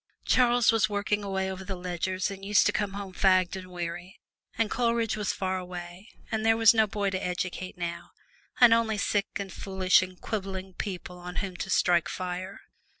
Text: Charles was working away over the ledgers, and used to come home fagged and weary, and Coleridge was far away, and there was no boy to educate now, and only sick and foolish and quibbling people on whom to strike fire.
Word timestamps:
Charles 0.25 0.71
was 0.71 0.89
working 0.89 1.23
away 1.23 1.47
over 1.51 1.63
the 1.63 1.75
ledgers, 1.75 2.31
and 2.31 2.43
used 2.43 2.65
to 2.65 2.71
come 2.71 2.93
home 2.93 3.13
fagged 3.13 3.55
and 3.55 3.69
weary, 3.71 4.19
and 4.57 4.71
Coleridge 4.71 5.15
was 5.15 5.31
far 5.31 5.59
away, 5.59 6.09
and 6.31 6.43
there 6.43 6.57
was 6.57 6.73
no 6.73 6.87
boy 6.87 7.11
to 7.11 7.23
educate 7.23 7.77
now, 7.77 8.09
and 8.59 8.73
only 8.73 8.97
sick 8.97 9.27
and 9.35 9.53
foolish 9.53 10.01
and 10.01 10.19
quibbling 10.19 10.73
people 10.73 11.19
on 11.19 11.35
whom 11.35 11.55
to 11.57 11.69
strike 11.69 12.09
fire. 12.09 12.61